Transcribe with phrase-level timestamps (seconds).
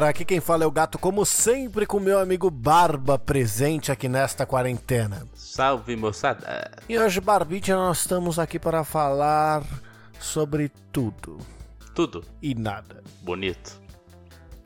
[0.00, 4.08] galera, aqui quem fala é o gato, como sempre, com meu amigo Barba presente aqui
[4.08, 5.26] nesta quarentena.
[5.34, 6.70] Salve moçada!
[6.88, 9.62] E hoje, Barbicha, nós estamos aqui para falar
[10.18, 11.38] sobre tudo
[11.94, 13.02] Tudo e nada.
[13.20, 13.78] bonito.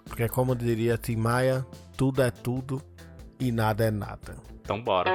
[0.04, 1.66] Porque, como diria Tim Maia,
[1.96, 2.80] tudo é tudo
[3.40, 4.36] e nada é nada.
[4.62, 5.10] Então bora.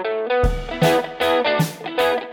[1.55, 2.28] Muito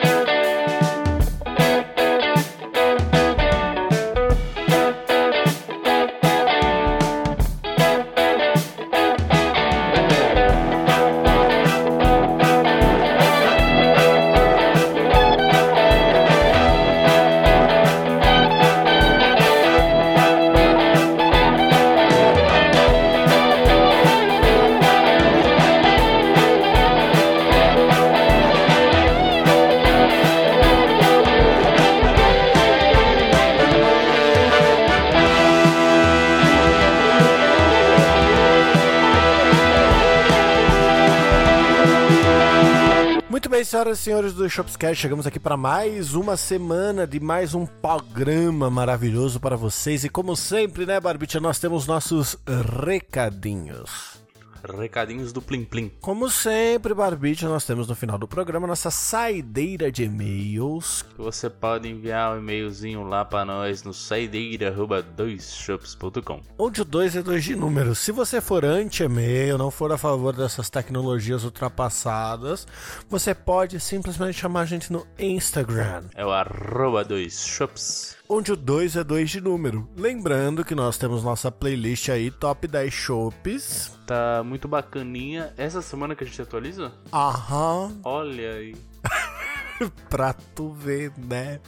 [43.57, 47.65] bem, senhoras e senhores do Shopscast, chegamos aqui para mais uma semana de mais um
[47.65, 50.04] programa maravilhoso para vocês.
[50.04, 52.37] E como sempre, né, Barbicha, nós temos nossos
[52.85, 54.26] recadinhos.
[54.70, 55.90] Recadinhos do Plim Plim.
[56.00, 61.04] Como sempre, Barbicha, nós temos no final do programa nossa saideira de e-mails.
[61.16, 66.41] Você pode enviar um e-mailzinho lá pra nós no saideira.doisshops.com.
[66.58, 67.94] Onde o 2 é 2 de número.
[67.94, 72.66] Se você for anti-e-mail, não for a favor dessas tecnologias ultrapassadas,
[73.08, 76.04] você pode simplesmente chamar a gente no Instagram.
[76.14, 78.16] É o arroba doisshops.
[78.28, 79.88] Onde o 2 é 2 de número.
[79.97, 83.93] Lembrando que nós temos nossa playlist aí, Top 10 Shops.
[84.06, 85.53] Tá muito bacaninha.
[85.56, 86.93] Essa semana que a gente atualiza?
[87.12, 88.77] Aham, Olha aí.
[90.09, 91.60] pra tu ver, né?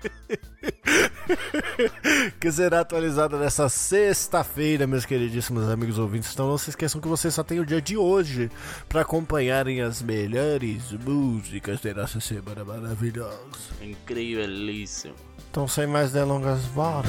[2.40, 6.32] que será atualizada nessa sexta-feira, meus queridíssimos amigos ouvintes.
[6.32, 8.50] Então não se esqueçam que vocês só têm o dia de hoje
[8.88, 13.38] para acompanharem as melhores músicas da nossa semana maravilhosa.
[13.82, 15.14] Incrívelíssimo.
[15.50, 17.08] Então, sem mais delongas, bora.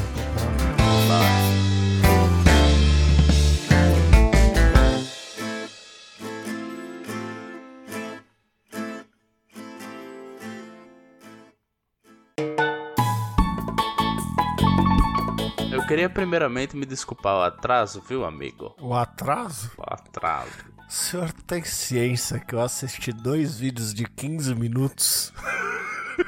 [15.72, 18.76] Eu queria primeiramente me desculpar o atraso, viu, amigo?
[18.82, 19.70] O atraso?
[19.78, 20.50] O atraso.
[20.90, 25.32] O senhor tem ciência que eu assisti dois vídeos de 15 minutos?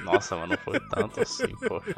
[0.04, 1.96] Nossa, mas não foi tanto assim, poxa.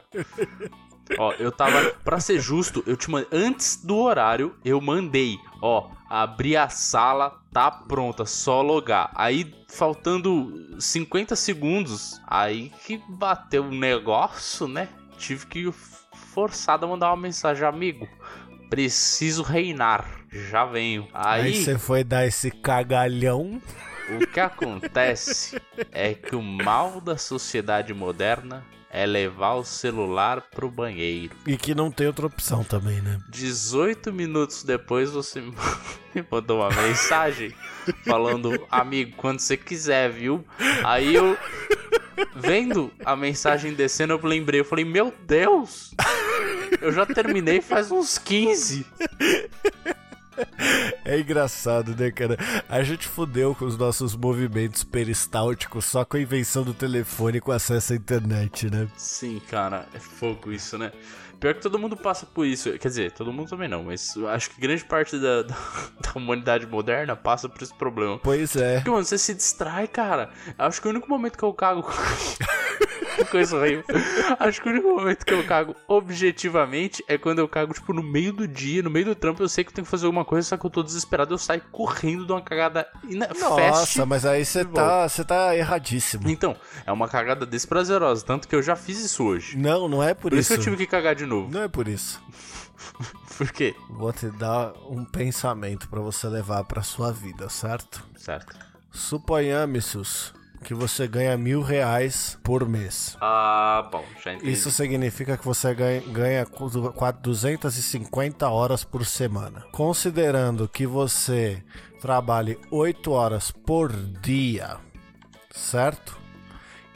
[1.17, 1.91] Ó, eu tava.
[2.03, 3.27] Pra ser justo, eu te mandei.
[3.31, 5.37] Antes do horário, eu mandei.
[5.61, 9.11] Ó, abri a sala, tá pronta, só logar.
[9.15, 14.89] Aí, faltando 50 segundos, aí que bateu o negócio, né?
[15.17, 15.71] Tive que
[16.33, 18.07] forçado a mandar uma mensagem, amigo.
[18.69, 20.05] Preciso reinar.
[20.31, 21.07] Já venho.
[21.13, 23.61] Aí, você foi dar esse cagalhão.
[24.09, 25.59] O que acontece
[25.91, 31.35] é que o mal da sociedade moderna é levar o celular pro banheiro.
[31.45, 33.19] E que não tem outra opção também, né?
[33.27, 35.41] 18 minutos depois você
[36.15, 37.53] me mandou uma mensagem
[38.05, 40.45] falando, amigo, quando você quiser, viu?
[40.83, 41.37] Aí eu,
[42.33, 45.93] vendo a mensagem descendo, eu lembrei, eu falei, meu Deus!
[46.79, 48.85] Eu já terminei faz uns 15.
[51.05, 52.35] É engraçado, né, cara?
[52.67, 57.51] A gente fudeu com os nossos movimentos peristálticos só com a invenção do telefone com
[57.51, 58.87] acesso à internet, né?
[58.97, 60.91] Sim, cara, é fogo isso, né?
[61.39, 62.71] Pior que todo mundo passa por isso.
[62.79, 65.55] Quer dizer, todo mundo também não, mas acho que grande parte da, da,
[66.01, 68.17] da humanidade moderna passa por esse problema.
[68.17, 68.75] Pois é.
[68.75, 70.31] Porque, mano, você se distrai, cara.
[70.57, 71.85] Acho que o único momento que eu cago.
[73.31, 73.83] Coisa horrível.
[74.39, 78.03] Acho que o único momento que eu cago objetivamente é quando eu cago, tipo, no
[78.03, 79.41] meio do dia, no meio do trampo.
[79.43, 81.33] Eu sei que eu tenho que fazer alguma coisa, só que eu tô desesperado.
[81.33, 83.39] Eu saio correndo de uma cagada ina- fast.
[83.39, 86.29] Nossa, mas aí você e tá, você tá erradíssimo.
[86.29, 86.55] Então,
[86.85, 88.25] é uma cagada desprazerosa.
[88.25, 89.57] Tanto que eu já fiz isso hoje.
[89.57, 90.61] Não, não é por, Por isso isso.
[90.63, 91.51] que eu tive que cagar de novo.
[91.51, 92.21] Não é por isso.
[93.37, 93.75] Por quê?
[93.89, 98.01] Vou te dar um pensamento pra você levar pra sua vida, certo?
[98.15, 98.55] Certo.
[98.91, 100.33] Suponhamos
[100.65, 103.15] que você ganha mil reais por mês.
[103.21, 104.51] Ah, bom, já entendi.
[104.51, 106.69] Isso significa que você ganha, ganha cu-
[107.21, 109.63] 250 horas por semana.
[109.71, 111.63] Considerando que você
[112.01, 113.91] trabalhe 8 horas por
[114.21, 114.77] dia,
[115.51, 116.17] certo?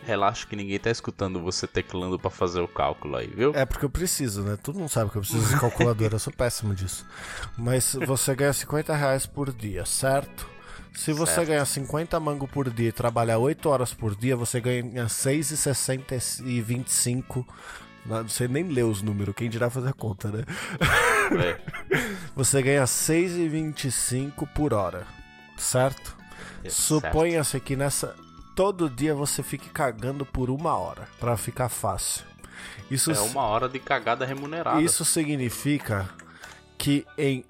[0.04, 3.51] Relaxa que ninguém tá escutando você teclando pra fazer o cálculo aí, viu?
[3.54, 4.57] É porque eu preciso, né?
[4.62, 7.06] Todo mundo sabe que eu preciso de calculadora, eu sou péssimo disso.
[7.57, 10.50] Mas você ganha 50 reais por dia, certo?
[10.94, 11.47] Se você Certo.
[11.47, 16.62] ganhar 50 mango por dia e trabalhar 8 horas por dia, você ganha 6,60 e
[16.62, 17.47] 25.
[18.06, 20.44] Não sei nem ler os números, quem dirá fazer a conta, né?
[21.31, 21.59] velho.
[22.36, 25.06] Você ganha 6,25 por hora,
[25.57, 26.18] certo?
[26.63, 28.15] É, Suponha-se que nessa.
[28.56, 32.25] Todo dia você fique cagando por uma hora, pra ficar fácil.
[32.92, 34.81] Isso, É uma hora de cagada remunerada.
[34.81, 36.09] isso significa
[36.77, 37.45] que em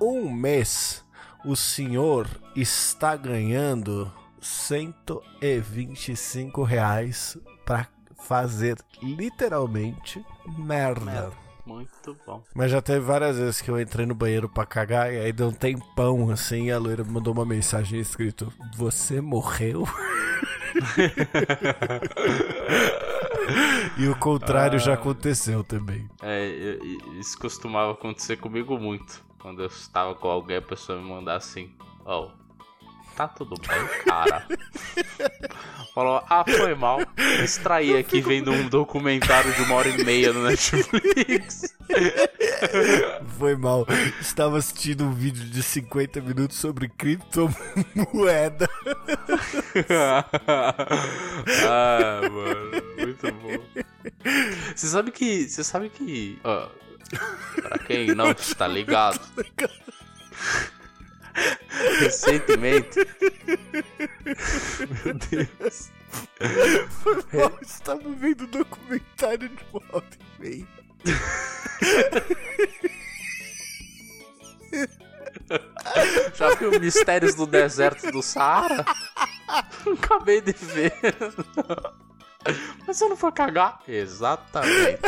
[0.00, 1.04] um mês
[1.44, 2.26] o senhor
[2.60, 7.88] está ganhando 125 reais pra
[8.18, 11.04] fazer literalmente merda.
[11.04, 11.48] Merda.
[11.68, 12.42] Muito bom.
[12.54, 15.48] Mas já teve várias vezes que eu entrei no banheiro pra cagar e aí deu
[15.48, 19.84] um tempão assim e a loira me mandou uma mensagem escrito: Você morreu?
[23.98, 26.08] e o contrário já aconteceu também.
[26.22, 26.78] É,
[27.18, 29.22] isso costumava acontecer comigo muito.
[29.38, 31.70] Quando eu estava com alguém, a pessoa me mandar assim:
[32.06, 32.30] Ó,
[33.18, 34.46] tá tudo bem, cara?
[35.92, 37.00] Falou: Ah, foi mal.
[37.40, 41.74] Distraí aqui vendo um documentário de uma hora e meia no Netflix.
[43.36, 43.84] Foi mal.
[44.20, 48.68] Estava assistindo um vídeo de 50 minutos sobre criptomoeda.
[51.66, 53.58] ah, mano, muito bom.
[54.76, 55.48] Você sabe que.
[55.48, 56.38] Você sabe que.
[56.44, 56.68] Ó,
[57.60, 59.20] pra quem não está ligado.
[62.00, 62.98] Recentemente.
[65.04, 65.90] Meu Deus.
[67.02, 67.58] Foi mal.
[67.62, 70.06] Estava vendo um documentário de uma hora
[70.38, 70.66] e meia.
[76.34, 78.84] Já viu Mistérios do Deserto do Saara?
[79.46, 80.94] Acabei de ver.
[82.86, 83.80] Mas você não foi cagar?
[83.86, 85.00] Exatamente.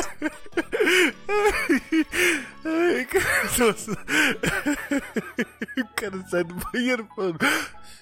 [2.65, 3.75] Ai, cara.
[5.79, 7.39] O cara sai do banheiro falando: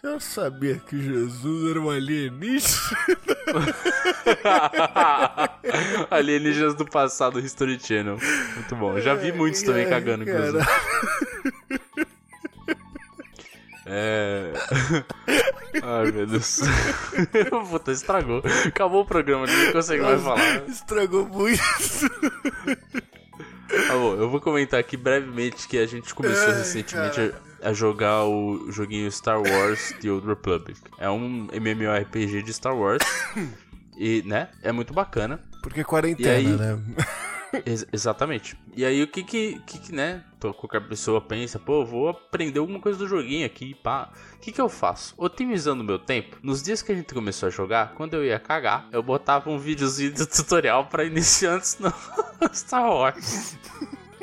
[0.02, 2.78] Eu sabia que Jesus era um alienígena.
[6.10, 8.18] Alienígenas do passado, History Channel.
[8.54, 8.98] Muito bom.
[9.00, 10.58] Já vi muitos também Ai, cagando, inclusive.
[10.58, 10.80] cara.
[13.90, 14.52] É.
[15.82, 16.60] Ai, meu Deus.
[17.70, 18.42] Puta, estragou.
[18.66, 20.68] Acabou o programa, ninguém consegue mais falar.
[20.68, 21.62] Estragou muito.
[23.86, 27.20] Tá bom, eu vou comentar aqui brevemente que a gente começou Ai, recentemente
[27.62, 30.80] a, a jogar o joguinho Star Wars The Old Republic.
[30.98, 33.02] É um MMORPG de Star Wars.
[33.96, 35.40] e, né, é muito bacana.
[35.62, 36.46] Porque quarentena, E aí?
[36.46, 36.80] né?
[37.64, 38.56] Ex- exatamente.
[38.76, 42.80] E aí o que que, que, que, né, qualquer pessoa pensa, pô, vou aprender alguma
[42.80, 44.10] coisa do joguinho aqui, pá.
[44.34, 45.14] O que que eu faço?
[45.16, 48.38] Otimizando o meu tempo, nos dias que a gente começou a jogar, quando eu ia
[48.38, 51.92] cagar, eu botava um videozinho de tutorial pra iniciantes no
[52.52, 53.56] Star Wars.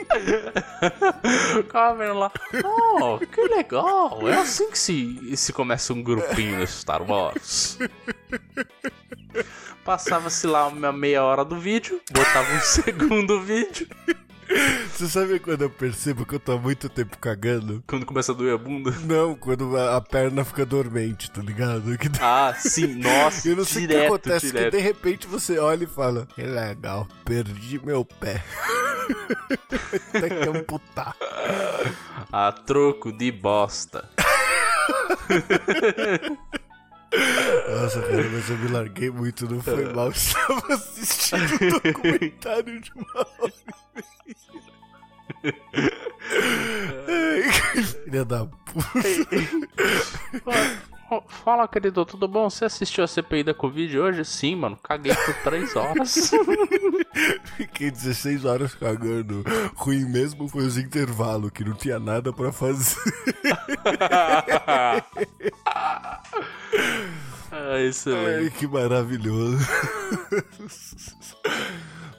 [1.53, 2.31] Ficava vendo lá,
[3.01, 7.79] oh, que legal, é assim que se, se começa um grupinho no Star Wars.
[9.83, 13.87] Passava-se lá uma meia hora do vídeo, botava um segundo vídeo.
[14.93, 17.83] Você sabe quando eu percebo que eu tô há muito tempo cagando?
[17.87, 18.91] Quando começa a doer a bunda.
[19.03, 21.97] Não, quando a, a perna fica dormente, tá ligado?
[21.97, 24.71] Que Ah, sim, nossa, Eu não sei o que direto, acontece, direto.
[24.71, 28.43] que de repente você olha e fala: Que legal, perdi meu pé.
[30.11, 31.15] Tem que amputar.
[32.31, 34.07] A troco de bosta.
[37.69, 40.07] Nossa, cara, mas eu me larguei muito, não foi mal.
[40.07, 43.53] Eu estava assistindo um documentário de uma hora
[44.27, 44.35] e
[48.03, 48.89] Filha da puta.
[51.27, 52.49] Fala, querido, tudo bom?
[52.49, 54.25] Você assistiu a CPI da Covid hoje?
[54.25, 56.31] Sim, mano, caguei por três horas.
[57.55, 59.43] Fiquei 16 horas cagando.
[59.75, 62.99] Ruim mesmo foi os intervalos, que não tinha nada pra fazer.
[67.55, 68.43] ah, excelente.
[68.43, 69.65] Ai, que maravilhoso.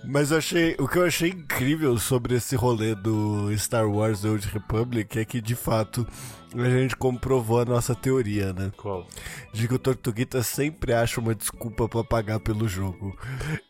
[0.09, 4.29] Mas eu achei, o que eu achei incrível sobre esse rolê do Star Wars The
[4.29, 6.07] Old Republic é que, de fato,
[6.55, 8.71] a gente comprovou a nossa teoria, né?
[8.77, 9.05] Qual?
[9.53, 13.19] De que o Tortuguita sempre acha uma desculpa pra pagar pelo jogo.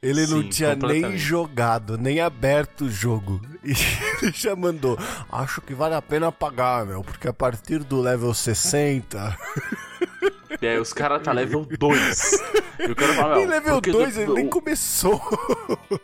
[0.03, 3.41] Ele não Sim, tinha nem jogado, nem aberto o jogo.
[3.65, 3.73] E
[4.23, 4.99] ele já mandou.
[5.33, 9.39] Acho que vale a pena pagar, meu, porque a partir do level 60.
[10.61, 12.33] E aí os caras tá level 2.
[12.81, 15.21] E o cara fala, Nem "Não, level porque 2, do- ele nem começou.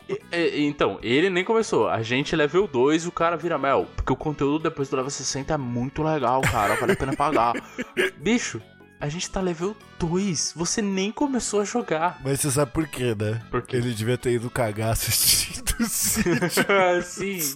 [0.09, 1.87] E- e- Então, ele nem começou.
[1.89, 3.87] A gente level 2 e o cara vira mel.
[3.95, 6.75] Porque o conteúdo depois do level 60 é muito legal, cara.
[6.75, 7.53] Vale a pena pagar.
[8.17, 8.61] Bicho,
[8.99, 10.53] a gente tá level 2.
[10.55, 12.19] Você nem começou a jogar.
[12.23, 13.41] Mas você sabe por quê, né?
[13.51, 13.77] Por quê?
[13.77, 15.73] Ele devia ter ido cagar assistindo.
[17.03, 17.55] Sim.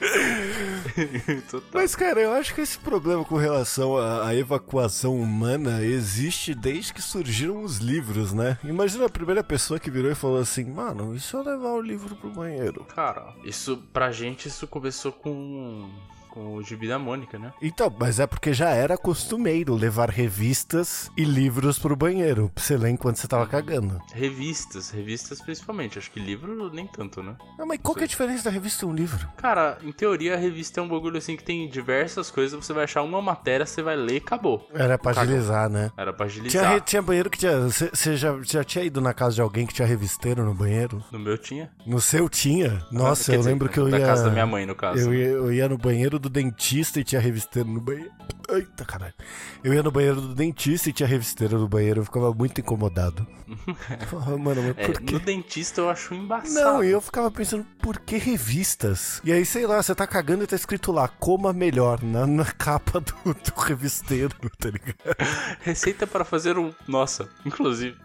[1.50, 1.70] Total.
[1.72, 6.94] Mas, cara, eu acho que esse problema com relação à, à evacuação humana existe desde
[6.94, 8.58] que surgiram os livros, né?
[8.64, 11.80] Imagina a primeira pessoa que virou e falou assim, mano, e se eu levar o
[11.80, 12.84] livro pro banheiro?
[12.94, 15.88] Cara, isso pra gente isso começou com
[16.30, 17.52] com o Gibi da Mônica, né?
[17.60, 22.76] Então, mas é porque já era costumeiro levar revistas e livros pro banheiro, pra você
[22.76, 24.00] ler enquanto você tava cagando.
[24.12, 25.98] Revistas, revistas principalmente.
[25.98, 27.36] Acho que livro nem tanto, né?
[27.58, 29.28] Não, mas qual que é a diferença da revista e um livro?
[29.36, 32.84] Cara, em teoria a revista é um bagulho assim que tem diversas coisas, você vai
[32.84, 34.68] achar uma matéria, você vai ler e acabou.
[34.72, 35.34] Era pra Cagou.
[35.34, 35.90] agilizar, né?
[35.96, 36.66] Era pra agilizar.
[36.66, 37.58] Tinha, tinha banheiro que tinha.
[37.60, 41.02] Você já, já tinha ido na casa de alguém que tinha revisteiro no banheiro?
[41.10, 41.70] No meu tinha.
[41.86, 42.84] No seu tinha?
[42.90, 44.00] Nossa, eu dizer, lembro que eu ia.
[44.00, 44.98] casa da minha mãe, no caso.
[44.98, 48.10] Eu ia, eu ia no banheiro do dentista e tinha revisteiro no banheiro.
[48.48, 49.14] Eita, caralho.
[49.62, 52.00] Eu ia no banheiro do dentista e tinha revisteiro no banheiro.
[52.00, 53.26] Eu ficava muito incomodado.
[54.40, 55.14] Mano, mas É, por quê?
[55.14, 56.54] no dentista eu acho embaçado.
[56.54, 59.20] Não, e eu ficava pensando, por que revistas?
[59.24, 62.44] E aí, sei lá, você tá cagando e tá escrito lá, coma melhor, na, na
[62.52, 64.96] capa do, do revisteiro, tá ligado?
[65.60, 66.72] Receita para fazer um.
[66.88, 67.96] Nossa, inclusive,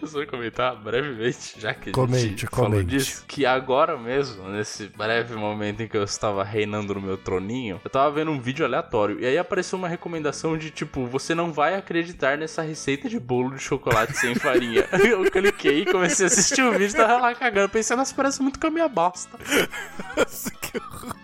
[0.00, 2.86] eu só vou comentar brevemente, já que a Comente, gente falou comente.
[2.86, 7.63] disso, que agora mesmo, nesse breve momento em que eu estava reinando no meu troninho,
[7.70, 11.52] eu tava vendo um vídeo aleatório e aí apareceu uma recomendação de tipo, você não
[11.52, 14.86] vai acreditar nessa receita de bolo de chocolate sem farinha.
[15.04, 18.58] eu cliquei e comecei a assistir o vídeo, tava lá cagando, pensando, nossa, parece muito
[18.60, 19.38] com a minha bosta.
[20.16, 21.14] Nossa, que horror.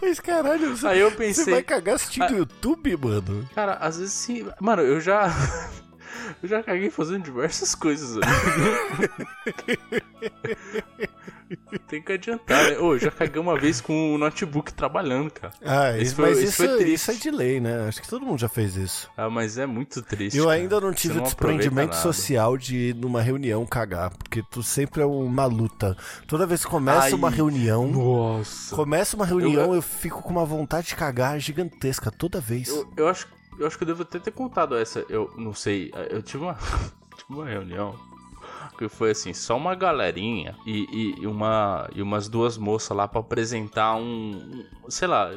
[0.00, 3.48] Mas caralho, você, Aí eu você pensei, vai cagar assistindo YouTube, mano?
[3.54, 4.46] Cara, às vezes sim.
[4.60, 5.30] Mano, eu já.
[6.42, 8.16] Eu já caguei fazendo diversas coisas.
[11.88, 12.78] Tem que adiantar, né?
[12.78, 15.52] Ô, eu já caguei uma vez com o notebook trabalhando, cara.
[15.64, 16.92] Ah, isso, foi- mas isso, foi triste.
[16.94, 17.88] isso é de lei, né?
[17.88, 19.10] Acho que todo mundo já fez isso.
[19.16, 20.36] Ah, mas é muito triste.
[20.36, 20.56] Eu cara.
[20.56, 25.02] ainda não tive o aproveita desprendimento social de ir numa reunião cagar, porque tu sempre
[25.02, 25.96] é uma luta.
[26.26, 28.74] Toda vez que começa Ai, uma reunião, Nossa.
[28.74, 29.82] começa uma reunião, eu...
[29.82, 32.68] fico com uma vontade de cagar gigantesca toda vez.
[32.68, 33.26] Eu, eu acho,
[33.58, 35.04] eu acho que eu devo até ter contado essa.
[35.08, 35.92] Eu não sei.
[36.10, 36.54] Eu tive uma,
[37.16, 37.94] tive uma reunião
[38.80, 43.06] que foi assim, só uma galerinha e, e- e uma e umas duas moças lá
[43.06, 45.30] pra apresentar um, sei lá,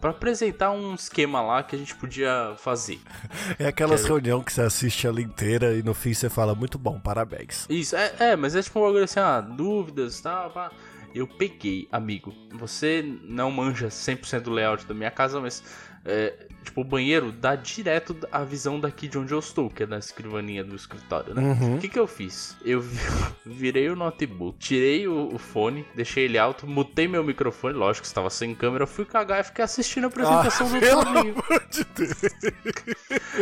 [0.00, 2.98] pra apresentar um esquema lá que a gente podia fazer.
[3.58, 6.76] É aquelas Quero- reuniões que você assiste ela inteira e no fim você fala, muito
[6.78, 7.66] bom, parabéns.
[7.70, 10.70] Isso, é, é mas é tipo um bagulho assim, ah, dúvidas, tal, pá.
[11.14, 12.34] Eu peguei, amigo.
[12.54, 15.62] Você não manja 100% do layout da minha casa, mas
[16.04, 19.86] é, tipo, o banheiro dá direto a visão daqui de onde eu estou, que é
[19.86, 21.42] na escrivaninha do escritório, né?
[21.42, 21.76] Uhum.
[21.76, 22.56] O que que eu fiz?
[22.64, 22.98] Eu vi-
[23.44, 28.30] virei o notebook, tirei o, o fone, deixei ele alto, mutei meu microfone, lógico, estava
[28.30, 31.34] sem câmera, fui cagar e fiquei assistindo a apresentação do Ah, pelo Toninho.
[31.34, 32.22] amor de Deus.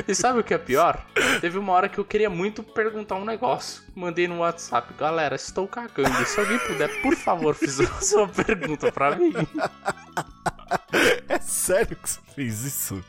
[0.09, 1.05] E sabe o que é pior?
[1.41, 3.83] Teve uma hora que eu queria muito perguntar um negócio.
[3.95, 6.25] Mandei no WhatsApp, galera, estou cagando.
[6.27, 9.33] Se alguém puder, por favor, fazer uma pergunta pra mim.
[11.29, 13.05] É sério que você fez isso?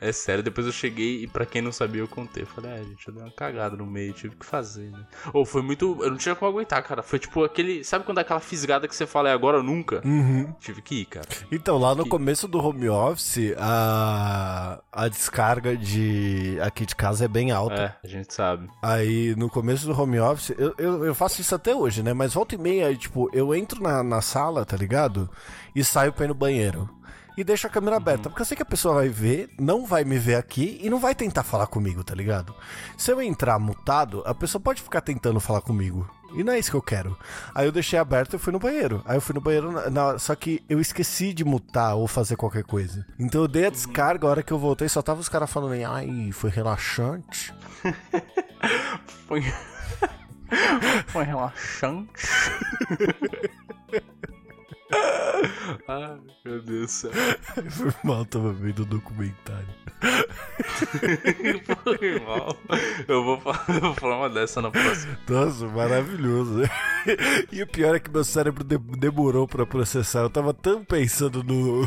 [0.00, 2.42] É sério, depois eu cheguei e pra quem não sabia eu contei.
[2.42, 5.04] Eu falei, é, gente, eu dei uma cagada no meio, tive que fazer, né?
[5.32, 5.98] Ou foi muito.
[6.02, 7.02] Eu não tinha como aguentar, cara.
[7.02, 7.84] Foi tipo aquele.
[7.84, 10.00] Sabe quando é aquela fisgada que você fala é agora ou nunca?
[10.04, 10.54] Uhum.
[10.58, 11.28] Tive que ir, cara.
[11.52, 17.26] Então, lá no Que- começo do home office, a, a descarga de aqui de casa
[17.26, 17.74] é bem alta.
[18.02, 18.68] É, a gente sabe.
[18.82, 22.14] Aí, no começo do home office, eu, eu, eu faço isso até hoje, né?
[22.14, 25.28] Mas volta e meia, tipo, eu entro na, na sala, tá ligado?
[25.74, 26.88] E saio pra ir no banheiro.
[27.36, 30.04] E deixo a câmera aberta, porque eu sei que a pessoa vai ver, não vai
[30.04, 32.54] me ver aqui e não vai tentar falar comigo, tá ligado?
[32.96, 36.08] Se eu entrar mutado, a pessoa pode ficar tentando falar comigo.
[36.36, 37.16] E não é isso que eu quero.
[37.54, 39.02] Aí eu deixei aberto e fui no banheiro.
[39.04, 42.36] Aí eu fui no banheiro, na, na- só que eu esqueci de mutar ou fazer
[42.36, 43.04] qualquer coisa.
[43.18, 45.74] Então eu dei a descarga, a hora que eu voltei, só tava os caras falando,
[45.88, 47.52] ai, foi relaxante.
[49.26, 49.42] Foi.
[51.08, 52.10] Foi relaxante.
[55.88, 57.10] Ai, meu Deus do céu.
[57.70, 59.66] Foi mal, tava vendo o documentário.
[61.84, 62.56] Foi mal.
[63.06, 65.18] Eu vou falar, eu vou falar uma dessa na próxima.
[65.28, 66.62] Nossa, maravilhoso.
[67.52, 70.20] E o pior é que meu cérebro de- demorou pra processar.
[70.20, 71.86] Eu tava tão pensando no.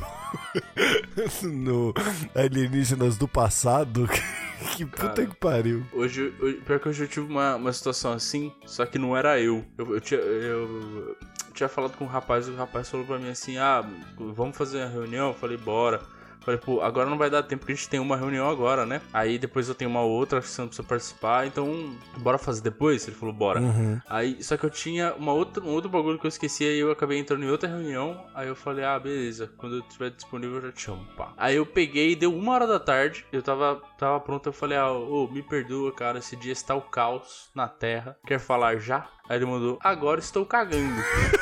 [1.43, 1.93] no
[2.35, 5.25] alienígenas do passado que, que puta Cara.
[5.27, 5.83] que pariu.
[5.93, 9.39] Hoje, hoje- pior que hoje eu tive uma, uma situação assim, só que não era
[9.39, 9.65] eu.
[9.77, 11.15] Eu, eu tinha, eu
[11.57, 13.83] tinha falado com um rapaz e o rapaz falou pra mim assim: Ah,
[14.17, 15.29] vamos fazer uma reunião?
[15.29, 16.01] Eu falei, bora.
[16.47, 19.01] Falei, pô, agora não vai dar tempo porque a gente tem uma reunião agora, né?
[19.11, 23.05] Aí depois eu tenho uma outra você não precisa participar, então bora fazer depois?
[23.05, 23.59] Ele falou, bora.
[23.59, 23.99] Uhum.
[24.07, 26.89] Aí, só que eu tinha uma outra, um outro bagulho que eu esqueci, aí eu
[26.89, 28.25] acabei entrando em outra reunião.
[28.33, 31.33] Aí eu falei, ah, beleza, quando eu estiver disponível eu já te chamo, pá.
[31.35, 34.89] Aí eu peguei, deu uma hora da tarde, eu tava, tava pronto, eu falei, ah,
[34.89, 38.15] ô, me perdoa, cara, esse dia está o caos na terra.
[38.25, 39.05] Quer falar já?
[39.27, 40.95] Aí ele mandou, agora estou cagando.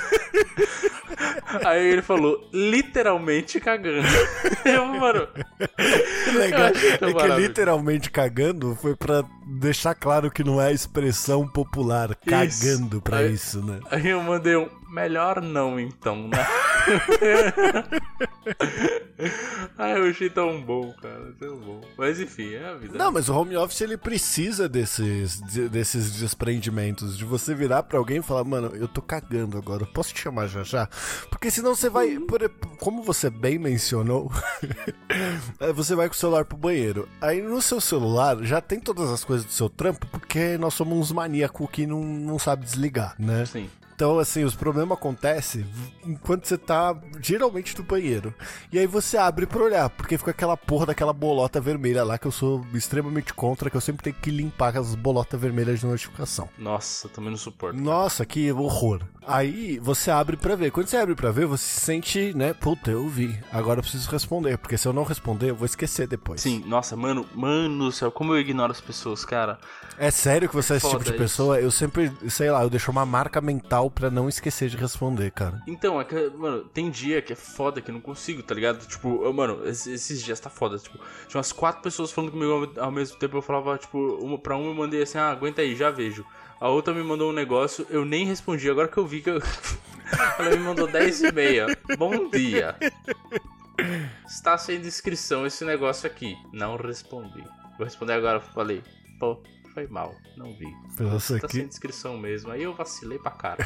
[1.64, 4.08] Aí ele falou, literalmente cagando.
[4.66, 5.28] Eu, mano.
[6.26, 6.72] Que legal.
[7.02, 12.16] Eu É que literalmente cagando foi pra deixar claro que não é a expressão popular.
[12.16, 13.80] Cagando pra Aí- isso, né?
[13.92, 16.38] Aí eu mandei um, melhor não então, né?
[19.78, 21.82] Ai, eu achei tão bom, cara, tão bom.
[21.98, 22.98] Mas enfim, é a vida.
[22.98, 27.98] Não, mas o home office ele precisa desses, de- desses desprendimentos, de você virar pra
[27.98, 30.88] alguém e falar, mano, eu tô cagando agora, eu posso te chamar já já?
[31.30, 32.50] Porque senão você vai, por-
[32.80, 34.32] como você bem mencionou,
[35.60, 37.10] eh, você vai com o celular pro banheiro.
[37.20, 40.98] Aí no seu celular já tem todas as coisas do seu trampo, porque nós somos
[40.98, 43.46] uns maníacos que não, não sabe desligar, né?
[43.46, 43.70] Sim.
[43.96, 45.66] Então, assim, os problemas acontecem
[46.06, 48.34] enquanto você tá geralmente no banheiro.
[48.70, 52.28] E aí você abre pra olhar, porque fica aquela porra daquela bolota vermelha lá que
[52.28, 56.50] eu sou extremamente contra, que eu sempre tenho que limpar as bolotas vermelhas de notificação.
[56.58, 57.80] Nossa, também não suporto.
[57.80, 59.02] Nossa, que horror.
[59.28, 60.72] Aí você abre pra ver.
[60.72, 62.54] Quando você abre pra ver, você se sente, né?
[62.54, 63.40] Puta, eu vi.
[63.52, 66.42] Agora eu preciso responder, porque se eu não responder, eu vou esquecer depois.
[66.42, 69.58] Sim, nossa, mano, mano do céu, como eu ignoro as pessoas, cara.
[69.98, 71.20] É sério que você é esse tipo Foda de isso.
[71.20, 71.60] pessoa?
[71.60, 75.62] Eu sempre, sei lá, eu deixo uma marca mental pra não esquecer de responder, cara.
[75.68, 78.86] Então, é que, mano, tem dia que é foda que eu não consigo, tá ligado?
[78.86, 80.78] Tipo, eu, mano, esses, dias tá foda.
[80.78, 83.38] Tipo, tinha umas quatro pessoas falando comigo ao, ao mesmo tempo.
[83.38, 86.26] Eu falava, tipo, uma, pra uma eu mandei assim, ah, aguenta aí, já vejo.
[86.66, 88.68] A outra me mandou um negócio, eu nem respondi.
[88.68, 89.38] Agora que eu vi que eu.
[90.40, 91.68] Ela me mandou 10 e meia.
[91.96, 92.76] Bom dia.
[94.28, 96.36] Está sem inscrição esse negócio aqui.
[96.52, 97.44] Não respondi.
[97.78, 98.40] Vou responder agora.
[98.40, 98.82] Falei,
[99.20, 99.44] pô,
[99.76, 100.16] foi mal.
[100.36, 100.66] Não vi.
[101.00, 101.58] Nossa, Tá que...
[101.58, 102.50] sem inscrição mesmo.
[102.52, 103.64] Aí eu vacilei pra cara.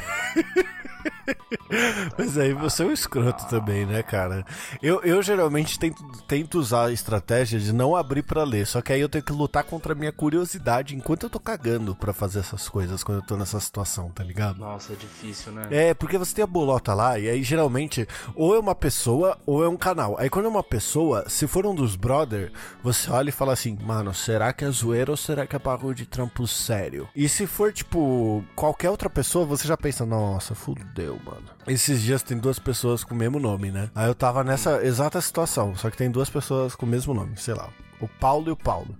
[2.18, 4.44] Mas aí você é um escroto também, né, cara?
[4.82, 8.92] Eu, eu geralmente tento, tento usar a estratégia de não abrir pra ler, só que
[8.92, 12.40] aí eu tenho que lutar contra a minha curiosidade enquanto eu tô cagando pra fazer
[12.40, 14.58] essas coisas quando eu tô nessa situação, tá ligado?
[14.58, 15.68] Nossa, é difícil, né?
[15.70, 19.64] É, porque você tem a bolota lá, e aí geralmente ou é uma pessoa ou
[19.64, 20.16] é um canal.
[20.18, 23.76] Aí quando é uma pessoa, se for um dos brother, você olha e fala assim,
[23.82, 27.08] mano, será que é zoeira ou será que é bagulho de trampo sério?
[27.14, 31.42] E se for, tipo, qualquer outra pessoa, você já pensa, nossa, fudeu, mano.
[31.66, 33.90] Esses dias tem duas pessoas com o mesmo nome, né?
[33.94, 37.36] Aí eu tava nessa exata situação, só que tem duas pessoas com o mesmo nome,
[37.36, 37.68] sei lá,
[38.00, 38.94] o Paulo e o Paulo.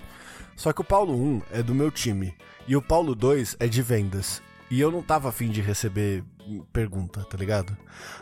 [0.57, 2.35] Só que o Paulo 1 é do meu time
[2.69, 4.43] e o Paulo 2 é de vendas.
[4.71, 6.23] E eu não tava afim de receber
[6.73, 7.77] pergunta, tá ligado?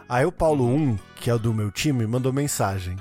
[0.08, 2.96] Aí o Paulo 1, que é do meu time, mandou mensagem.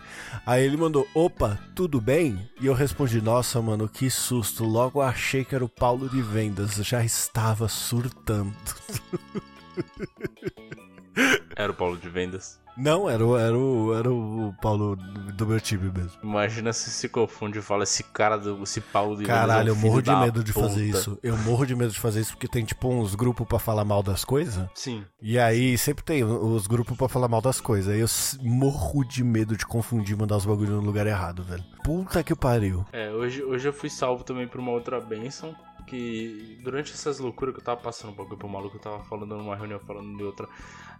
[0.45, 2.49] Aí ele mandou, opa, tudo bem?
[2.59, 4.63] E eu respondi, nossa, mano, que susto.
[4.63, 6.75] Logo achei que era o Paulo de vendas.
[6.75, 8.55] Já estava surtando.
[11.55, 12.59] Era o Paulo de vendas.
[12.77, 16.11] Não, era o, era o, era o Paulo do meu time mesmo.
[16.21, 19.77] Imagina se se confunde e fala esse cara, do, esse Paulo de Caralho, eu é
[19.77, 21.17] um morro filho de medo de fazer isso.
[21.23, 24.03] Eu morro de medo de fazer isso porque tem tipo uns grupos pra falar mal
[24.03, 24.69] das coisas.
[24.75, 25.03] Sim.
[25.19, 27.91] E aí sempre tem os grupos pra falar mal das coisas.
[27.91, 28.07] Aí eu
[28.47, 31.63] morro de medo de confundir e mandar os bagulhos no lugar errado, velho.
[31.83, 32.85] Puta que pariu.
[32.93, 35.55] É, hoje, hoje eu fui salvo também por uma outra benção.
[35.87, 39.35] Que durante essas loucuras que eu tava passando um bagulho pro maluco, eu tava falando
[39.37, 40.47] numa reunião, falando de outra.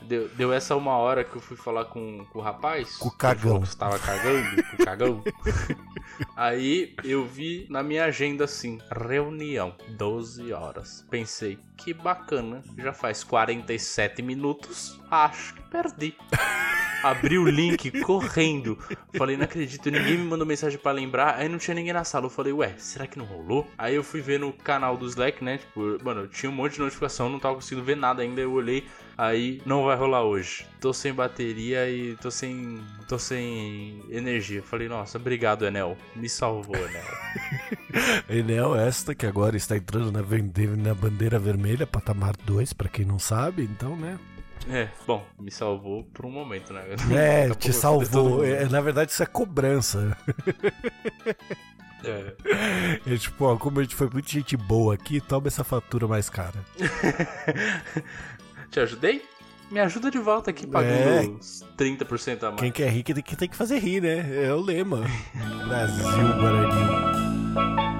[0.01, 2.95] Deu, deu essa uma hora que eu fui falar com, com o rapaz.
[2.97, 3.61] Com o cagão.
[3.61, 5.23] que tava cagando, com o cagão.
[6.35, 11.05] Aí eu vi na minha agenda assim: reunião, 12 horas.
[11.09, 16.15] Pensei, que bacana, já faz 47 minutos, acho que perdi.
[17.03, 18.77] Abri o link correndo.
[19.15, 21.35] Falei, não acredito, ninguém me mandou mensagem pra lembrar.
[21.35, 22.25] Aí não tinha ninguém na sala.
[22.25, 23.67] Eu falei, ué, será que não rolou?
[23.77, 25.57] Aí eu fui ver no canal do Slack, né?
[25.57, 28.41] Tipo, mano, eu tinha um monte de notificação, não tava conseguindo ver nada ainda.
[28.41, 28.85] Eu olhei,
[29.17, 30.65] aí não vai rolar hoje.
[30.79, 32.79] Tô sem bateria e tô sem.
[33.07, 34.61] tô sem energia.
[34.61, 35.97] Falei, nossa, obrigado, Enel.
[36.15, 37.05] Me salvou, Enel.
[38.29, 43.19] Enel esta que agora está entrando na, na bandeira vermelha, patamar 2, pra quem não
[43.19, 44.17] sabe, então, né?
[44.69, 46.83] É, bom, me salvou por um momento, né?
[47.15, 48.43] É, te salvou.
[48.43, 50.17] É, na verdade, isso é cobrança.
[52.03, 52.33] É.
[53.11, 56.29] É tipo, ó, como a gente foi muita gente boa aqui, toma essa fatura mais
[56.29, 56.55] cara.
[58.69, 59.23] Te ajudei?
[59.71, 61.21] Me ajuda de volta aqui pagando É.
[61.21, 62.61] uns 30% a mais.
[62.61, 64.45] Quem quer rir que tem que, tem que fazer rir, né?
[64.45, 65.03] É o lema.
[65.67, 67.96] Brasil, Guarani.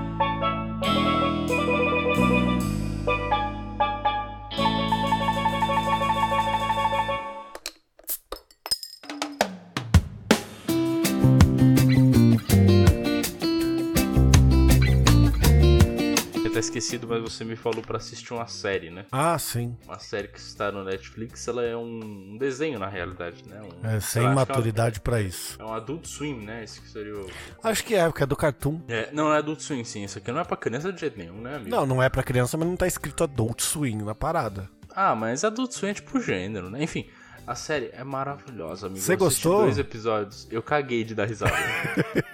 [16.78, 19.06] Esquecido, mas você me falou pra assistir uma série, né?
[19.12, 19.76] Ah, sim.
[19.86, 23.62] Uma série que está no Netflix, ela é um, desenho na realidade, né?
[23.62, 25.60] Um, É, sem que maturidade pra isso.
[25.60, 26.64] É um, é Adult Swim, né?
[26.64, 27.28] Esse que seria o...
[27.64, 28.82] Acho que é, porque é do Cartoon.
[28.88, 30.04] É, não, é Adult Swim, sim.
[30.04, 31.70] Isso aqui não é pra criança de jeito nenhum, né, amigo?
[31.70, 34.70] Não, não é pra criança, mas não tá escrito Adult Swing na parada.
[34.96, 36.84] Ah, mas Adult Swim é tipo gênero, né?
[36.84, 37.08] Enfim,
[37.48, 39.00] A série é maravilhosa, amigo.
[39.02, 39.62] Você gostou?
[39.62, 40.46] dois episódios.
[40.52, 41.54] Eu caguei de dar risada.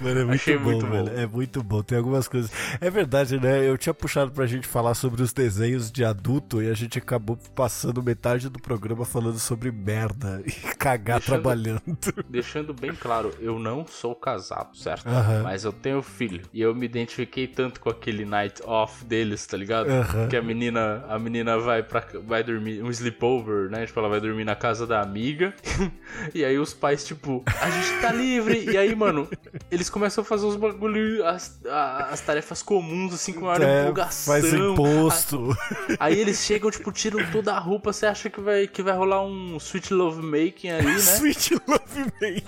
[0.00, 0.92] Mano, é muito Achei bom, muito bom.
[1.04, 1.18] velho.
[1.20, 1.82] É muito bom.
[1.82, 2.50] Tem algumas coisas.
[2.80, 3.66] É verdade, né?
[3.66, 7.38] Eu tinha puxado pra gente falar sobre os desenhos de adulto e a gente acabou
[7.54, 11.82] passando metade do programa falando sobre merda e cagar Deixando- trabalhando.
[12.28, 15.06] Deixando bem claro, eu não sou casado, certo?
[15.08, 15.42] Aham.
[15.44, 16.42] Mas eu tenho filho.
[16.52, 19.88] E eu me identifiquei tanto com aquele night off deles, tá ligado?
[19.88, 20.28] Aham.
[20.28, 23.86] Que a menina, a menina vai para vai dormir, um sleepover, né?
[23.86, 25.54] Tipo, ela vai dormir na casa da amiga.
[26.34, 28.70] e aí os pais, tipo, a gente tá livre.
[28.70, 29.28] E aí, mano,
[29.70, 33.82] eles começam a fazer os bagulho, as, a- as tarefas comuns, assim, com maior É,
[33.82, 34.32] empolgação.
[34.34, 35.56] faz imposto.
[35.98, 39.22] Aí eles chegam, tipo, tiram toda a roupa, você acha que vai, que vai rolar
[39.24, 40.94] um sweet love making ali, né?
[41.20, 42.42] Sweet Love Me.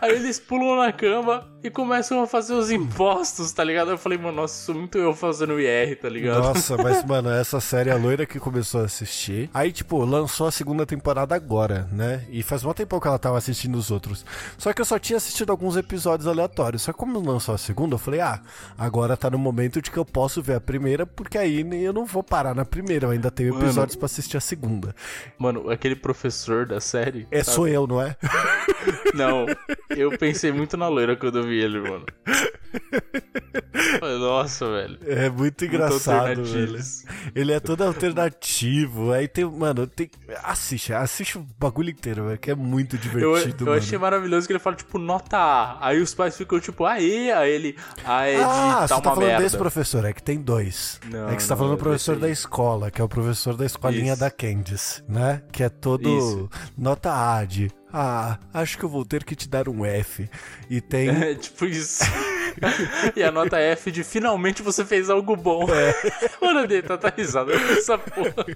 [0.00, 3.90] Aí eles pulam na cama e começam a fazer os impostos, tá ligado?
[3.90, 6.42] Eu falei, mano, nossa, isso é muito eu fazendo IR, tá ligado?
[6.42, 9.48] Nossa, mas, mano, essa série a loira que começou a assistir.
[9.54, 12.24] Aí, tipo, lançou a segunda temporada agora, né?
[12.30, 14.24] E faz um tempão que ela tava assistindo os outros.
[14.58, 16.82] Só que eu só tinha assistido alguns episódios aleatórios.
[16.82, 18.40] Só que como lançou a segunda, eu falei, ah,
[18.78, 22.04] agora tá no momento de que eu posso ver a primeira, porque aí eu não
[22.04, 23.06] vou parar na primeira.
[23.06, 24.94] Eu ainda tenho episódios pra assistir a segunda.
[25.38, 27.26] Mano, aquele professor da série.
[27.30, 27.54] É, sabe?
[27.54, 28.16] sou eu, não é?
[29.14, 29.46] Não,
[29.90, 32.06] eu pensei muito na loira quando eu vi ele, mano.
[34.20, 34.98] Nossa, velho.
[35.06, 36.40] É muito Muito engraçado, velho.
[36.40, 37.04] alternativos.
[37.34, 39.12] Ele é todo alternativo.
[39.12, 40.10] Aí tem, mano, tem.
[40.42, 43.78] Assiste, assiste o bagulho inteiro, velho, que é muito Eu, divertido, eu mano.
[43.78, 45.88] achei maravilhoso que ele fala, tipo, nota A.
[45.88, 47.76] Aí os pais ficam, tipo, aê, aí ele.
[48.04, 49.42] Ah, é Ah, você tá falando merda.
[49.42, 51.00] desse professor, é que tem dois.
[51.10, 52.32] Não, é que você tá falando do professor da aí.
[52.32, 54.20] escola, que é o professor da escolinha Isso.
[54.20, 55.42] da Candice, né?
[55.52, 56.50] Que é todo Isso.
[56.76, 57.70] nota A de.
[57.94, 60.28] Ah, acho que eu vou ter que te dar um F.
[60.70, 61.10] E tem.
[61.10, 62.02] É, tipo isso.
[63.16, 65.66] e a nota F de finalmente você fez algo bom.
[65.72, 65.94] É.
[66.40, 66.66] Mano,
[66.98, 68.46] tá, risada com essa porra.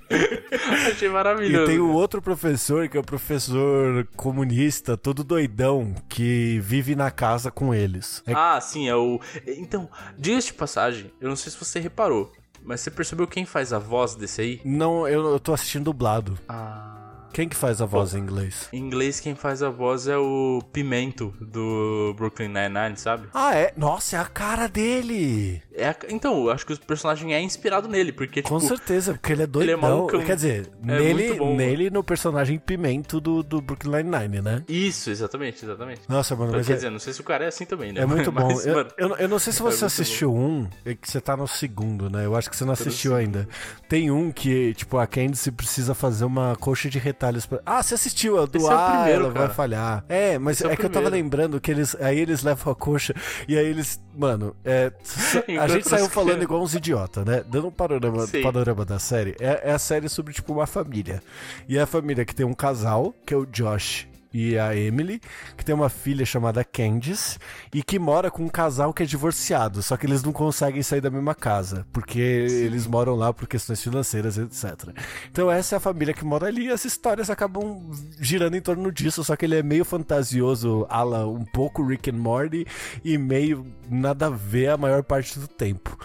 [0.91, 1.67] Achei E maravilhoso.
[1.67, 7.51] tem o outro professor, que é o professor comunista, todo doidão, que vive na casa
[7.51, 8.23] com eles.
[8.27, 9.21] É Ah, sim, é o.
[9.47, 12.33] Então, dias de passagem, eu não sei se você reparou,
[12.63, 14.61] mas você percebeu quem faz a voz desse aí?
[14.65, 16.39] Não, eu, eu tô assistindo dublado.
[16.49, 17.06] Ah.
[17.33, 18.69] Quem que faz a voz em inglês?
[18.73, 23.29] Em inglês, quem faz a voz é o Pimento do Brooklyn Nine-Nine, sabe?
[23.35, 23.73] Ah, é?
[23.77, 25.63] Nossa, é a cara dele!
[25.75, 29.13] É a- Então, eu acho que o personagem é inspirado nele, porque, Com tipo, certeza,
[29.15, 29.79] porque ele é ele é doidão.
[29.81, 30.21] malucão.
[30.25, 34.65] Quer dizer, É nele, bom, nele no personagem Pimento do, do Brooklyn Nine-Nine, né?
[34.69, 36.01] Isso, exatamente, exatamente.
[36.09, 38.01] Nossa, mano, mas Quer é, dizer, não sei se o cara é assim também, né?
[38.01, 38.47] é muito bom.
[38.49, 41.11] Mas, eu, mano, eu, eu não sei se é você muito assistiu um, é que
[41.11, 42.25] você tá no segundo, né?
[42.25, 43.47] Eu acho que você não assistiu ainda.
[43.89, 46.99] Tem um que, tipo, a Candice precisa fazer uma coxa de
[47.47, 47.61] pra...
[47.65, 49.55] Ah, você assistiu, é o do Esse é ah, primeiro, ela vai cara.
[49.55, 50.05] falhar.
[50.09, 51.97] É, mas Esse é é, que eu tava lembrando que eles...
[52.01, 53.15] Aí eles levam a coxa
[53.49, 54.01] e aí eles...
[54.15, 54.93] Mano, é...
[55.61, 57.45] a gente saiu falando caras- igual uns idiota, né?
[57.47, 58.43] Dando um panorama, Sim.
[58.43, 59.37] panorama da série.
[59.41, 61.23] É, é a série sobre, tipo, uma família.
[61.69, 65.19] E é a família que tem um casal, que é o Josh e a Emily,
[65.57, 67.39] que tem uma filha chamada Candice
[67.73, 71.01] e que mora com um casal que é divorciado, só que eles não conseguem sair
[71.01, 74.91] da mesma casa, porque eles moram lá por questões financeiras, etc.
[75.31, 77.81] Então essa é a família que mora ali e as histórias acabam
[78.21, 82.19] girando em torno disso, só que ele é meio fantasioso, ala um pouco Rick and
[82.19, 82.67] Morty
[83.03, 85.97] e meio nada a ver a maior parte do tempo.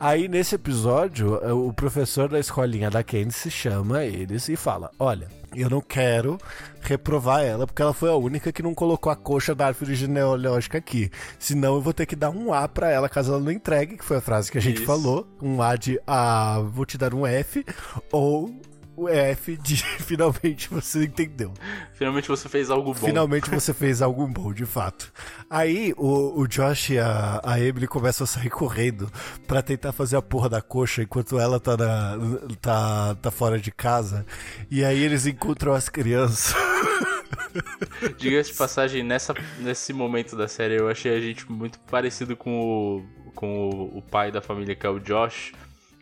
[0.00, 5.70] Aí nesse episódio, o professor da escolinha da Candice chama eles e fala: Olha, eu
[5.70, 6.38] não quero
[6.80, 10.78] reprovar ela porque ela foi a única que não colocou a coxa da árvore genealógica
[10.78, 11.10] aqui.
[11.38, 14.04] Senão eu vou ter que dar um A pra ela caso ela não entregue, que
[14.04, 14.86] foi a frase que a gente Isso.
[14.86, 15.26] falou.
[15.40, 17.64] Um A de ah, vou te dar um F,
[18.12, 18.50] ou
[18.98, 21.54] o F de finalmente você entendeu.
[21.94, 23.06] Finalmente você fez algo bom.
[23.06, 25.12] Finalmente você fez algo bom, de fato.
[25.48, 29.10] Aí o, o Josh e a, a Emily começam a sair correndo
[29.46, 32.18] pra tentar fazer a porra da coxa enquanto ela tá, na,
[32.60, 34.26] tá, tá fora de casa.
[34.68, 36.54] E aí eles encontram as crianças.
[38.18, 42.60] Diga-se de passagem, nessa, nesse momento da série eu achei a gente muito parecido com
[42.60, 45.52] o, com o, o pai da família, que é o Josh.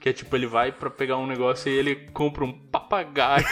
[0.00, 3.44] Que é tipo, ele vai pra pegar um negócio e ele compra um papagaio.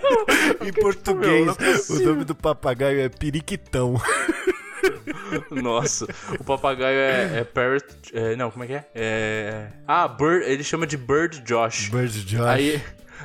[0.64, 1.56] em português,
[1.90, 4.00] é o nome do papagaio é Periquitão.
[5.50, 6.06] Nossa,
[6.38, 7.84] o papagaio é, é parrot.
[8.12, 8.86] é, não, como é que é?
[8.94, 9.68] é?
[9.86, 11.88] Ah, bird, ele chama de Bird Josh.
[11.88, 12.46] Bird Josh.
[12.46, 12.82] Aí,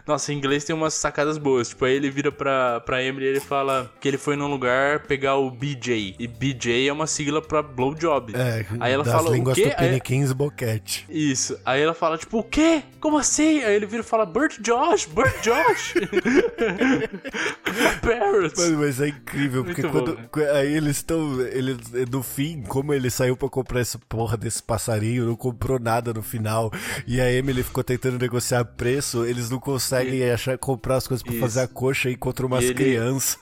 [0.07, 1.69] nossa, em inglês tem umas sacadas boas.
[1.69, 5.01] Tipo, aí ele vira pra, pra Emily e ele fala que ele foi num lugar
[5.01, 6.15] pegar o BJ.
[6.19, 8.33] E BJ é uma sigla pra blowjob.
[8.35, 11.05] é, aí ela das fala, línguas do Aí- Boquete.
[11.09, 11.57] Isso.
[11.65, 12.83] Aí ela fala, tipo, o quê?
[12.99, 13.63] Como assim?
[13.63, 15.93] Aí ele vira e fala, Bert Josh, Bert Josh.
[18.01, 18.59] Parrots.
[18.59, 20.17] Mano, mas é incrível, porque Muito bom, quando.
[20.17, 20.25] né?
[20.31, 21.41] qu- Aí eles estão.
[21.41, 21.77] Eles,
[22.11, 26.21] no fim, como ele saiu pra comprar essa porra desse passarinho, não comprou nada no
[26.21, 26.71] final.
[27.07, 31.07] E a Emily ficou tentando negociar preço, eles não conseguem consegue E- achar, comprar as
[31.07, 31.41] coisas pra Isso.
[31.41, 33.37] fazer a coxa e encontra umas ele- crianças.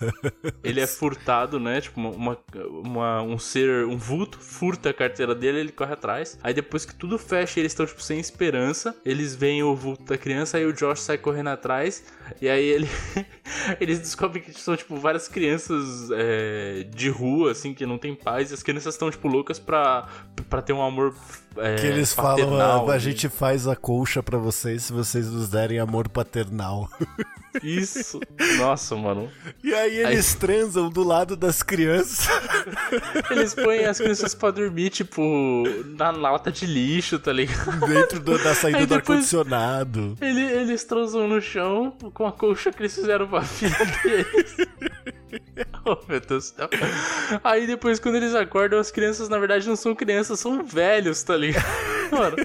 [0.63, 1.81] Ele é furtado, né?
[1.81, 2.37] Tipo, uma-
[2.83, 6.37] uma- um ser, um vulto, furta a carteira dele, ele corre atrás.
[6.43, 8.95] Aí depois que tudo fecha, eles estão, tipo, sem esperança.
[9.05, 12.03] Eles veem o vulto da criança, aí o Josh sai correndo atrás.
[12.41, 12.89] E aí ele.
[13.79, 18.51] eles descobrem que são, tipo, várias crianças é, de rua, assim, que não tem pais.
[18.51, 20.07] E as crianças estão, tipo, loucas pra,
[20.49, 21.15] pra ter um amor.
[21.57, 22.99] É, que eles falam, paternal, ah, a né?
[22.99, 26.89] gente faz a colcha pra vocês se vocês nos derem amor paternal.
[27.63, 28.19] Isso.
[28.57, 29.29] Nossa, mano.
[29.63, 32.27] E aí eles transam do lado das crianças.
[33.29, 35.63] Eles põem as crianças pra dormir, tipo,
[35.97, 37.79] na lata de lixo, tá ligado?
[37.87, 40.17] dentro do- da saída Aí do ar-condicionado.
[40.21, 44.55] Ele- eles transam no chão com a colcha que eles fizeram pra filha deles.
[45.85, 46.69] oh, meu Deus do céu.
[47.43, 51.35] Aí depois, quando eles acordam, as crianças, na verdade, não são crianças, são velhos, tá
[51.35, 51.65] ligado?
[52.11, 52.35] Mano,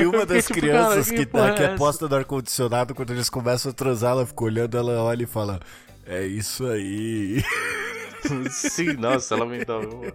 [0.00, 1.76] E uma das tipo, crianças cara, que, tá, que é é essa?
[1.76, 5.60] posta no ar-condicionado, quando eles começam a transar, ela fica olhando, ela olha e fala:
[6.06, 7.44] É isso aí.
[8.50, 10.12] sim, nossa, é lamentável.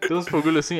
[0.00, 0.76] Tem uns bagulho assim,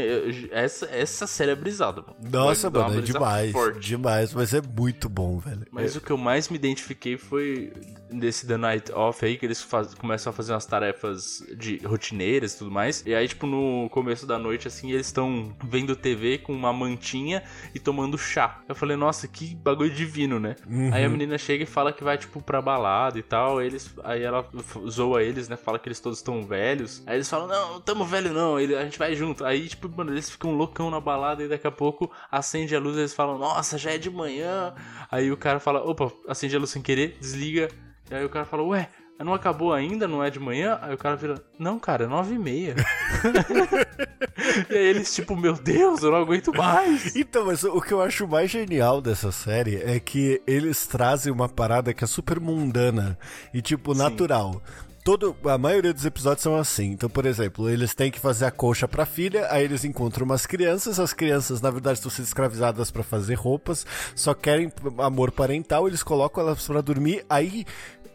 [0.51, 2.17] essa, essa série é brisada, mano.
[2.31, 3.53] Nossa, mano, é demais.
[3.53, 3.81] forte.
[3.81, 5.67] Demais, mas é muito bom, velho.
[5.71, 7.73] Mas o que eu mais me identifiquei foi
[8.11, 12.55] desse The Night Off aí, que eles faz- começam a fazer umas tarefas de rotineiras
[12.55, 13.03] e tudo mais.
[13.07, 17.43] E aí, tipo, no começo da noite, assim, eles estão vendo TV com uma mantinha
[17.75, 18.61] e tomando chá.
[18.69, 20.57] Eu falei, nossa, que bagulho divino, né?
[20.69, 20.91] Uhum.
[20.93, 23.61] Aí a menina chega e fala que vai, tipo, pra balada e tal.
[23.63, 24.47] Eles, aí ela
[24.89, 25.57] zoa eles, né?
[25.57, 27.03] Fala que eles todos estão velhos.
[27.07, 29.45] Aí eles falam, não, não tamo velho não, ele, a gente vai junto.
[29.45, 32.97] Aí, tipo, mano, eles ficam loucão na balada e daqui a pouco acende a luz
[32.97, 34.75] e eles falam, nossa, já é de manhã.
[35.11, 37.69] Aí o cara fala, opa, acende a luz sem querer, desliga.
[38.11, 38.89] E aí o cara fala, ué,
[39.25, 40.79] não acabou ainda, não é de manhã?
[40.83, 42.75] Aí o cara vira, não, cara, é nove e meia.
[44.69, 47.17] e aí eles, tipo, meu Deus, eu não aguento mais.
[47.17, 51.49] Então, mas o que eu acho mais genial dessa série é que eles trazem uma
[51.49, 53.19] parada que é super mundana
[53.53, 54.61] e, tipo, natural.
[55.05, 56.93] Todo, a maioria dos episódios são assim.
[56.93, 60.47] Então, por exemplo, eles têm que fazer a colcha pra filha, aí eles encontram umas
[60.47, 60.99] crianças.
[60.99, 63.87] As crianças, na verdade, estão sendo escravizadas pra fazer roupas,
[64.17, 67.23] só querem amor parental, eles colocam elas pra dormir.
[67.29, 67.67] Aí,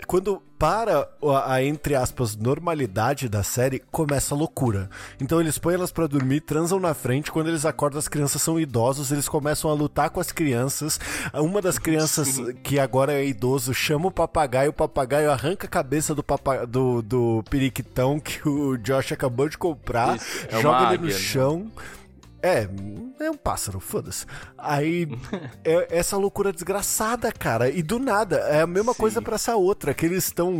[0.07, 4.89] quando para a, a, entre aspas, normalidade da série, começa a loucura.
[5.19, 8.59] Então eles põem elas pra dormir, transam na frente, quando eles acordam as crianças são
[8.59, 10.99] idosos, eles começam a lutar com as crianças.
[11.33, 16.13] Uma das crianças que agora é idoso chama o papagaio, o papagaio arranca a cabeça
[16.13, 20.85] do, papa, do, do periquitão que o Josh acabou de comprar, Isso, é joga ele
[20.85, 21.11] águia, no né?
[22.41, 22.67] É,
[23.19, 24.25] é um pássaro, foda-se.
[24.57, 25.07] Aí,
[25.63, 27.69] é essa loucura desgraçada, cara.
[27.69, 28.99] E do nada, é a mesma Sim.
[28.99, 30.51] coisa pra essa outra, que eles estão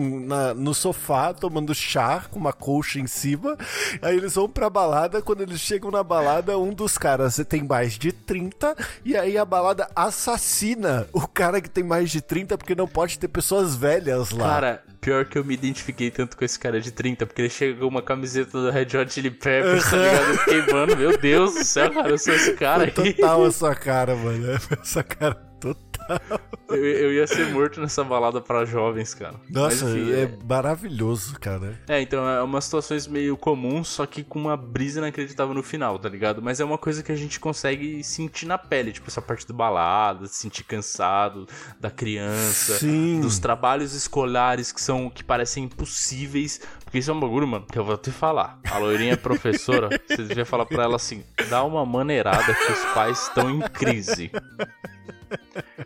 [0.56, 3.58] no sofá tomando chá com uma colcha em cima.
[4.02, 7.94] Aí eles vão pra balada, quando eles chegam na balada, um dos caras tem mais
[7.98, 12.76] de 30, e aí a balada assassina o cara que tem mais de 30, porque
[12.76, 14.50] não pode ter pessoas velhas lá.
[14.50, 17.80] Cara, pior que eu me identifiquei tanto com esse cara de 30, porque ele chega
[17.80, 20.30] com uma camiseta do Red Hot Chili Peppers, tá ligado?
[20.30, 23.76] Eu fiquei, mano, meu Deus céu, cara, eu sou esse cara Foi total a sua
[23.76, 24.48] cara, mano.
[24.82, 26.40] Essa cara total.
[26.70, 29.36] Eu, eu ia ser morto nessa balada pra jovens, cara.
[29.50, 31.80] Nossa, Mas, enfim, é maravilhoso, cara.
[31.88, 36.00] É, então é umas situações meio comuns, só que com uma brisa inacreditável no final,
[36.00, 36.42] tá ligado?
[36.42, 39.54] Mas é uma coisa que a gente consegue sentir na pele, tipo essa parte do
[39.54, 41.48] balada, se sentir cansado
[41.80, 43.20] da criança, Sim.
[43.20, 47.78] dos trabalhos escolares que são que parecem impossíveis, porque isso é um bagulho, mano, que
[47.78, 48.60] eu vou te falar.
[48.68, 52.86] A loirinha é professora, você devia falar pra ela assim: dá uma maneirada que os
[52.96, 54.32] pais estão em crise.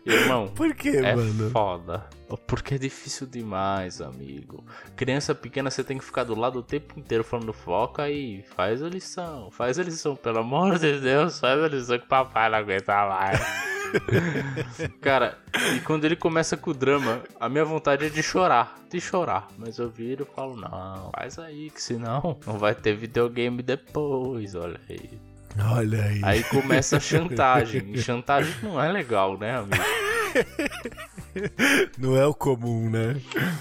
[0.06, 1.50] Irmão, Por que, é mano?
[1.50, 2.06] foda.
[2.46, 4.64] Porque é difícil demais, amigo.
[4.96, 8.42] Criança pequena, você tem que ficar do lado o tempo inteiro falando foca aí.
[8.56, 12.08] Faz a lição, faz a lição, pelo amor de Deus, faz a lição que o
[12.08, 13.73] papai não aguenta mais.
[15.00, 15.38] Cara,
[15.74, 19.48] e quando ele começa com o drama, a minha vontade é de chorar, de chorar.
[19.58, 24.54] Mas eu viro e falo, não, faz aí, que senão não vai ter videogame depois,
[24.54, 25.18] olha aí.
[25.58, 26.20] Olha aí.
[26.22, 27.92] Aí começa a chantagem.
[27.92, 30.03] E chantagem não é legal, né, amigo?
[31.98, 33.20] Não é o comum, né?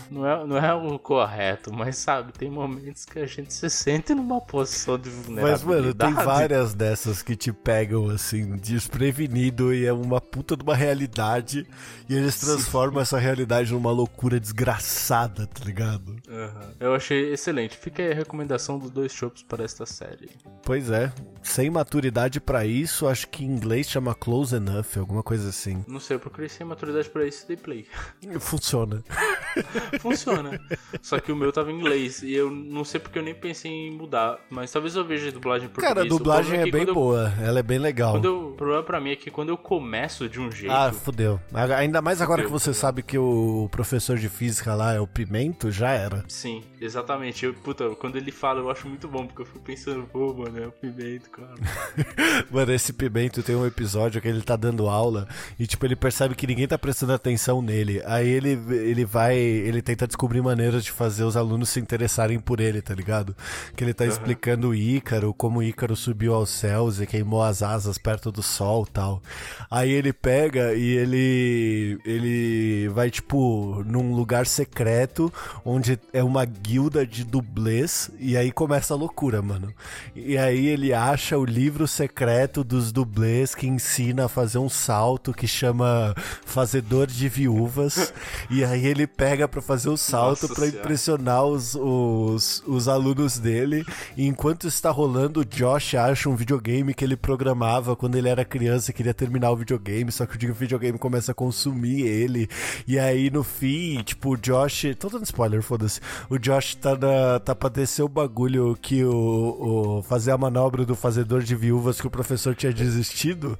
[0.09, 4.13] Não é, não é o correto, mas sabe, tem momentos que a gente se sente
[4.13, 6.25] numa posição de Mas, mano, tem vulnerabilidade.
[6.25, 11.65] várias dessas que te pegam, assim, desprevenido e é uma puta de uma realidade.
[12.07, 16.15] E eles transformam essa realidade numa loucura desgraçada, tá ligado?
[16.29, 16.71] Aham.
[16.79, 17.75] Eu achei excelente.
[17.77, 20.29] Fica aí a recomendação dos dois chopps para esta série.
[20.63, 21.12] Pois é.
[21.43, 25.84] Sem maturidade pra isso, acho que em inglês chama close enough, alguma coisa assim.
[25.88, 27.86] Não sei, eu procurei sem maturidade pra isso e dei Play.
[28.39, 29.03] Funciona.
[29.99, 30.60] Funciona.
[31.01, 32.21] Só que o meu tava em inglês.
[32.23, 34.39] E eu não sei porque eu nem pensei em mudar.
[34.49, 35.93] Mas talvez eu veja a dublagem em português.
[35.93, 37.32] Cara, a dublagem é, que bem eu- boa.
[37.41, 38.21] Ela é bem legal.
[38.23, 40.71] Eu, o problema pra mim é que quando eu começo de um jeito.
[40.73, 41.39] Ah, fudeu.
[41.77, 42.79] Ainda mais agora que Fudeu, você fudeu.
[42.82, 46.23] sabe que o professor de física lá é o Pimento, já era.
[46.27, 47.45] Sim, exatamente.
[47.45, 50.60] Eu, puta, quando ele fala, eu acho muito bom, porque eu fico pensando, pô, mano,
[50.63, 51.55] é o pimento, cara.
[52.51, 55.27] Mano, esse Pimento tem um episódio que ele tá dando aula
[55.59, 58.01] e, tipo, ele percebe que ninguém tá prestando atenção nele.
[58.05, 62.59] Aí ele, ele vai, ele tenta descobrir maneiras de fazer os alunos se interessarem por
[62.59, 63.35] ele, tá ligado?
[63.75, 67.63] Que ele tá explicando o Ícaro, como o Ícaro subiu aos céus e queimou as
[67.63, 69.21] asas perto do sol tal.
[69.69, 75.33] Aí ele pega e ele, ele vai, tipo, num lugar secreto
[75.65, 79.73] onde é uma guilda de dublês e aí começa a loucura, mano.
[80.15, 85.33] E aí ele acha o livro secreto dos dublês que ensina a fazer um salto
[85.33, 86.13] que chama
[86.45, 88.13] Fazedor de Viúvas.
[88.49, 90.67] e aí ele pega pra fazer o salto Senhora.
[90.67, 93.86] impressionar os, os, os alunos dele.
[94.17, 98.43] E enquanto está rolando, o Josh acha um videogame que ele programava quando ele era
[98.43, 102.49] criança e queria terminar o videogame, só que o videogame começa a consumir ele.
[102.88, 104.86] E aí no fim, tipo, o Josh.
[104.99, 106.01] Tô dando spoiler, foda-se.
[106.29, 110.03] O Josh tá, na, tá pra descer o bagulho que o, o.
[110.03, 113.58] fazer a manobra do fazedor de viúvas que o professor tinha desistido.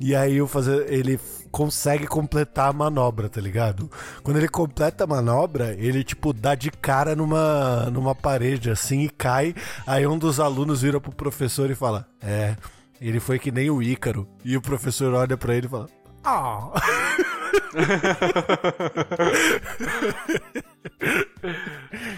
[0.00, 3.90] E aí o fazer, ele consegue completar a manobra, tá ligado?
[4.22, 9.10] Quando ele completa a manobra, ele tipo dá de cara numa, numa parede assim e
[9.10, 9.54] cai.
[9.86, 12.56] Aí um dos alunos vira pro professor e fala: É,
[12.98, 14.26] ele foi que nem o Ícaro.
[14.42, 15.88] E o professor olha pra ele e fala:
[16.24, 16.72] Ah.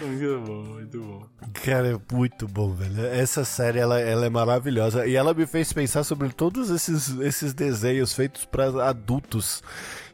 [0.01, 1.27] Muito bom, muito bom.
[1.65, 3.05] Cara, é muito bom, velho.
[3.07, 5.05] Essa série, ela, ela é maravilhosa.
[5.05, 9.61] E ela me fez pensar sobre todos esses, esses desenhos feitos pra adultos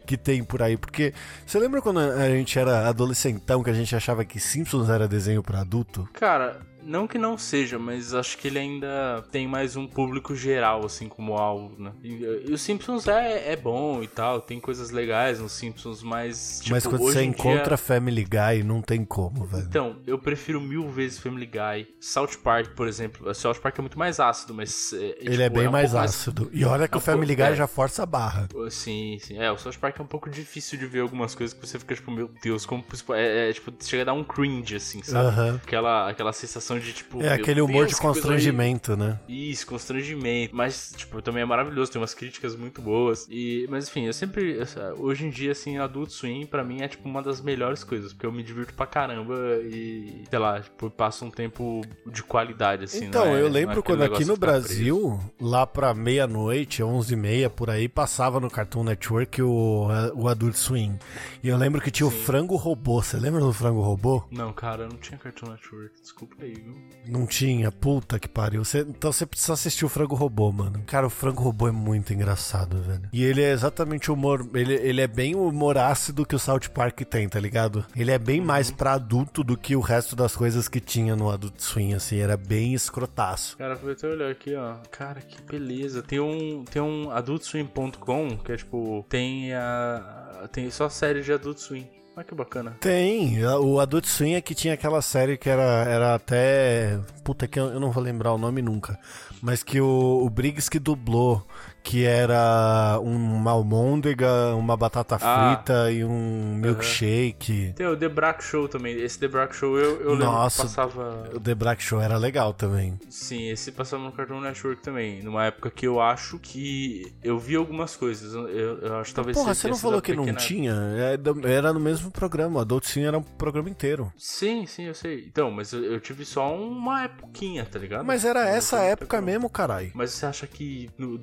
[0.05, 0.77] que tem por aí.
[0.77, 1.13] Porque
[1.45, 5.43] você lembra quando a gente era adolescentão que a gente achava que Simpsons era desenho
[5.43, 6.07] pra adulto?
[6.13, 10.85] Cara, não que não seja, mas acho que ele ainda tem mais um público geral,
[10.85, 11.91] assim, como alvo, né?
[12.03, 16.59] E, e o Simpsons é, é bom e tal, tem coisas legais nos Simpsons, mas.
[16.61, 17.77] Tipo, Mas quando você encontra Dia...
[17.77, 19.65] Family Guy, não tem como, velho.
[19.67, 21.87] Então, eu prefiro mil vezes Family Guy.
[21.99, 23.33] South Park, por exemplo.
[23.33, 24.93] South Park é muito mais ácido, mas.
[24.93, 26.49] É, Ele é tipo, bem um mais ácido.
[26.53, 27.55] E olha que é o Family pouco- Guy é.
[27.55, 28.47] já força a barra.
[28.69, 29.37] Sim, sim.
[29.37, 31.95] É, o South Park é um pouco difícil de ver algumas coisas que você fica,
[31.95, 32.83] tipo, meu Deus, como.
[33.11, 35.27] É, é, tipo, chega a dar um cringe, assim, sabe?
[35.27, 35.59] Aham.
[35.63, 37.21] Aquela, aquela sensação de, tipo.
[37.21, 39.19] É aquele humor Deus, de coisa constrangimento, né?
[39.27, 40.55] Isso, constrangimento.
[40.55, 43.27] Mas, tipo, também é maravilhoso, tem umas críticas muito boas.
[43.29, 44.57] E, mas, enfim, eu sempre.
[44.97, 48.13] Hoje em dia, assim, Adult Swim, pra mim, é, tipo, uma das melhores coisas.
[48.13, 52.85] Porque eu me divirto pra caramba e, sei lá, tipo, passo um tempo de qualidade,
[52.85, 53.05] assim.
[53.05, 57.13] Então, é- eu é lembro aquele quando aqui no ficar Brasil, lá pra meia-noite, 11
[57.13, 60.97] e meia, por aí, passava no Cartoon Network o, o Adult Swim.
[61.43, 63.01] E eu lembro que tinha o Frango Robô.
[63.01, 64.13] Você lembra do Frango Robô?
[64.21, 64.27] preso.
[64.31, 66.01] Não, cara, não tinha Cartoon Network.
[66.01, 66.83] Desculpa aí, viu?
[67.05, 68.63] Não tinha, puta que pariu.
[68.63, 70.81] Você- então você precisa assistir o Frango Robô, mano.
[70.87, 73.09] Cara, o Frango Robô é muito engraçado, velho.
[73.11, 74.49] E ele é exatamente o humor.
[74.53, 77.85] Ele, ele é bem o humor ácido que o South Park tem, tá ligado?
[77.93, 81.29] Ele é bem mais pra adulto do que o resto das coisas que tinha no
[81.29, 82.19] Adult Swim, assim.
[82.19, 83.57] Era bem escrotaço.
[83.57, 84.75] Cara, vou até olhar aqui, ó.
[84.89, 86.01] Cara, que beleza.
[86.01, 91.57] Tem um, tem um adultswim.com que é tipo, tem a tem só série de Adult
[91.57, 91.85] Swim.
[92.15, 92.77] Olha que bacana.
[92.79, 96.99] Tem, o Adult Swim é que tinha aquela série que era, era até.
[97.23, 98.99] Puta, que eu, eu não vou lembrar o nome nunca.
[99.41, 101.45] Mas que o, o Briggs que dublou,
[101.83, 105.55] que era uma almôndega, uma batata Ah.
[105.57, 107.73] frita e um milkshake.
[107.75, 108.95] Tem o The Brack Show também.
[108.95, 110.61] Esse The Brack Show eu, eu lembro Nossa.
[110.63, 111.29] que passava.
[111.35, 112.97] O The Black Show era legal também.
[113.09, 115.21] Sim, esse passava no Cartoon Network também.
[115.21, 118.33] Numa época que eu acho que eu vi algumas coisas.
[118.33, 120.73] Eu, eu- acho que talvez Porra, você não falou que não pequena- tinha?
[120.97, 122.61] É Era no mesmo programa.
[122.61, 124.11] Adult Swim era um programa inteiro.
[124.17, 125.25] Sim, sim, eu sei.
[125.27, 128.05] Então, mas eu, eu tive só uma époquinha, tá ligado?
[128.05, 129.25] Mas era Não essa época não.
[129.25, 129.91] mesmo, carai.
[129.93, 131.17] Mas você acha que no-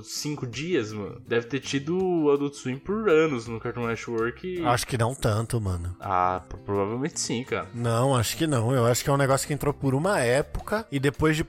[0.00, 1.20] cinco dias, mano?
[1.26, 4.46] Deve ter tido Adult Swim por anos no Cartoon Network.
[4.46, 5.96] e- Acho que não tanto, mano.
[6.00, 7.68] Ah, pro- provavelmente sim, cara.
[7.74, 8.72] Não, acho que não.
[8.74, 11.44] Eu acho que é um negócio que entrou por uma época e depois de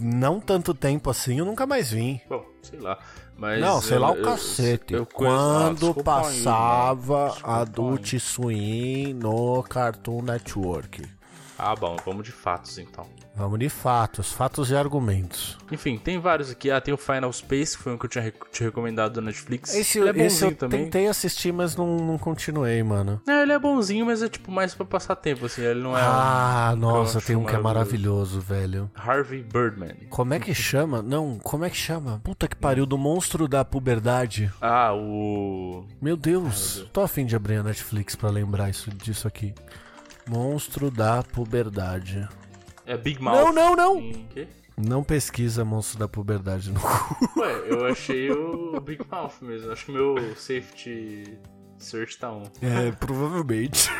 [0.00, 2.20] não tanto tempo assim, eu nunca mais vim.
[2.28, 2.98] Bom, sei lá.
[3.36, 4.94] Mas não, sei eu- lá o eu- cacete.
[4.94, 7.26] eu ah, Quando aí, passava.
[7.28, 8.20] Desculpa Adult aí.
[8.20, 11.02] Swim no Cartoon Network.
[11.58, 13.06] Ah, bom, vamos de fatos então.
[13.34, 15.56] Vamos de fatos, fatos e argumentos.
[15.72, 16.70] Enfim, tem vários aqui.
[16.70, 19.20] Ah, tem o Final Space, que foi um que eu tinha rec- te recomendado da
[19.22, 19.74] Netflix.
[19.74, 20.84] Esse, ele é esse bonzinho eu também.
[20.84, 23.22] tentei assistir, mas não, não continuei, mano.
[23.26, 25.62] É, ele é bonzinho, mas é tipo mais pra passar tempo, assim.
[25.62, 28.38] Ele não é Ah, nossa, acho tem um que é maravilhoso.
[28.38, 28.90] velho.
[28.94, 29.94] um Harvey Birdman.
[30.10, 31.00] Como é que chama?
[31.00, 32.20] Não, como é que chama?
[32.22, 34.52] Puta que pariu, do monstro da puberdade.
[34.60, 35.86] Ah, o.
[36.02, 39.54] Meu Deus, tô afim de abrir a Netflix pra lembrar isso, disso aqui.
[40.28, 42.28] Monstro da puberdade.
[42.86, 43.34] É Big Mouth.
[43.34, 43.98] Não, não, não!
[43.98, 44.48] Em quê?
[44.76, 47.40] Não pesquisa monstro da puberdade no cu.
[47.40, 49.70] Ué, eu achei o Big Mouth mesmo.
[49.70, 51.38] Acho que meu safety
[51.82, 52.44] search tá on.
[52.60, 53.90] É, provavelmente.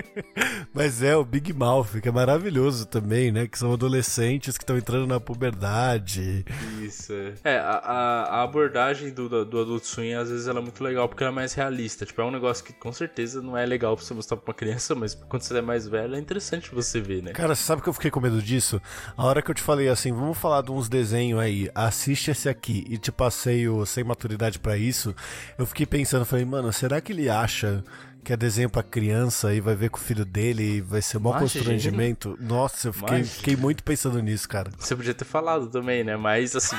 [0.74, 3.46] Mas é o Big Mouth, que é maravilhoso também, né?
[3.46, 6.44] Que são adolescentes que estão entrando na puberdade.
[6.82, 7.32] Isso, é.
[7.44, 10.82] É, a, a- a abordagem do, do, do Adult Swim, às vezes, ela é muito
[10.82, 12.06] legal, porque ela é mais realista.
[12.06, 14.54] Tipo, é um negócio que com certeza não é legal pra você mostrar pra uma
[14.54, 17.32] criança, mas quando você é mais velho, é interessante você ver, né?
[17.32, 18.80] Cara, sabe que eu fiquei com medo disso?
[19.16, 22.48] A hora que eu te falei assim, vamos falar de uns desenhos aí, assiste esse
[22.48, 25.14] aqui, e te passei o sem maturidade pra isso,
[25.58, 27.84] eu fiquei pensando, falei, mano, será que ele acha
[28.24, 31.18] que é desenho pra criança e vai ver com o filho dele e vai ser
[31.18, 31.64] mó Imagina.
[31.64, 32.38] constrangimento?
[32.40, 34.70] Nossa, eu fiquei, fiquei muito pensando nisso, cara.
[34.78, 36.16] Você podia ter falado também, né?
[36.16, 36.76] Mas, assim,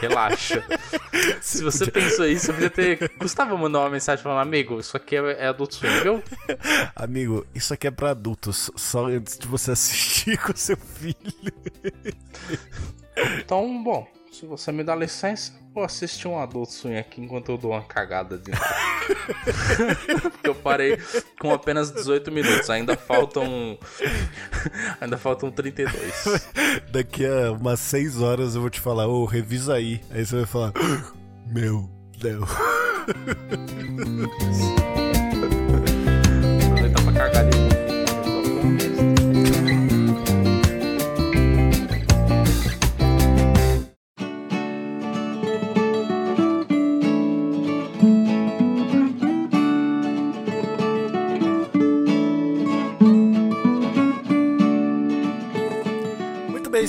[0.00, 0.64] relaxa.
[1.42, 3.12] Se você pensou isso, você podia ter...
[3.18, 6.22] Gustavo mandou uma mensagem falando, amigo, isso aqui é, é Adult Swim, viu?
[6.96, 11.14] Amigo, isso aqui é pra adultos, só antes de você assistir com seu filho.
[13.38, 14.06] Então, bom,
[14.36, 17.82] se você me dá licença, vou assistir um Adult Swim aqui enquanto eu dou uma
[17.82, 18.50] cagada de
[20.30, 20.98] Porque eu parei
[21.40, 23.78] com apenas 18 minutos, ainda faltam.
[25.00, 26.50] ainda faltam 32.
[26.92, 30.02] Daqui a umas 6 horas eu vou te falar, ô, revisa aí.
[30.10, 30.72] Aí você vai falar,
[31.48, 32.50] meu Deus.
[36.72, 37.75] Aproveitar pra cagar de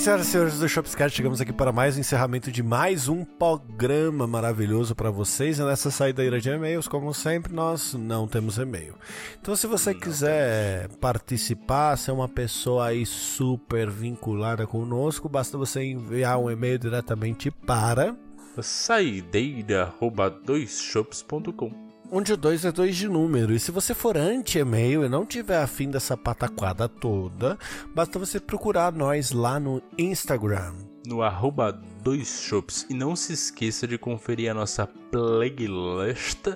[0.08, 4.26] senhoras e senhores do Shopscast, chegamos aqui para mais um encerramento de mais um programa
[4.26, 5.58] maravilhoso para vocês.
[5.58, 8.94] E nessa saída de e-mails, como sempre, nós não temos e-mail.
[9.38, 16.38] Então, se você quiser participar, ser uma pessoa aí super vinculada conosco, basta você enviar
[16.38, 18.16] um e-mail diretamente para
[18.62, 23.52] Saideira arroba doisshops.com onde o 2 é 2 de número.
[23.52, 27.58] E se você for anti-e-mail e não tiver afim dessa pataquada toda,
[27.94, 30.74] basta você procurar nós lá no Instagram.
[31.06, 32.86] no arroba doisshops.
[32.90, 36.46] E não se esqueça de conferir a nossa playlist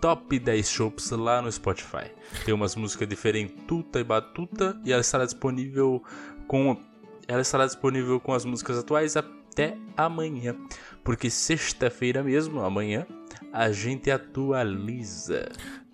[0.00, 2.10] Top 10 Shops lá no Spotify.
[2.46, 6.02] Tem umas músicas diferentes, tuta e batuta, e ela estará disponível
[6.46, 6.80] com
[7.28, 10.56] ela estará disponível com as músicas atuais até amanhã,
[11.04, 13.06] porque sexta-feira mesmo, amanhã,
[13.52, 15.48] a gente atualiza.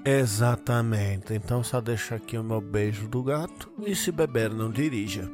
[0.05, 1.35] Exatamente.
[1.35, 5.31] Então só deixa aqui o meu beijo do gato e se beber não dirija.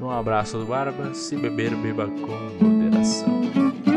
[0.00, 3.93] Um abraço do Barba, se beber, beba com moderação.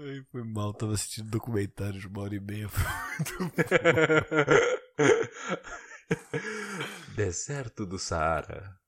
[0.00, 2.68] Ai, foi mal, tava assistindo documentário de uma hora e meia.
[7.16, 8.78] Deserto do Saara.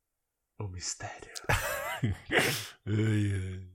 [0.56, 1.32] O mistério.
[1.50, 2.14] ai,
[2.86, 3.70] ai.